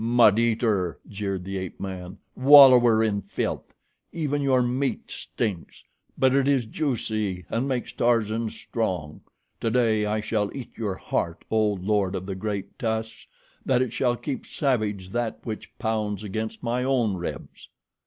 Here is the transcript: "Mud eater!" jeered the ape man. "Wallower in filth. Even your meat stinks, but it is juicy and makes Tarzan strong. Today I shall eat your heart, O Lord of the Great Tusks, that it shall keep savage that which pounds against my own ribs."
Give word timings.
"Mud 0.03 0.39
eater!" 0.39 0.99
jeered 1.07 1.43
the 1.43 1.59
ape 1.59 1.79
man. 1.79 2.17
"Wallower 2.35 3.03
in 3.03 3.21
filth. 3.21 3.75
Even 4.11 4.41
your 4.41 4.63
meat 4.63 5.11
stinks, 5.11 5.83
but 6.17 6.33
it 6.33 6.47
is 6.47 6.65
juicy 6.65 7.45
and 7.51 7.67
makes 7.67 7.93
Tarzan 7.93 8.49
strong. 8.49 9.21
Today 9.59 10.07
I 10.07 10.19
shall 10.19 10.49
eat 10.57 10.75
your 10.75 10.95
heart, 10.95 11.45
O 11.51 11.73
Lord 11.73 12.15
of 12.15 12.25
the 12.25 12.33
Great 12.33 12.79
Tusks, 12.79 13.27
that 13.63 13.83
it 13.83 13.93
shall 13.93 14.15
keep 14.15 14.43
savage 14.43 15.09
that 15.09 15.39
which 15.45 15.77
pounds 15.77 16.23
against 16.23 16.63
my 16.63 16.83
own 16.83 17.13
ribs." 17.15 17.69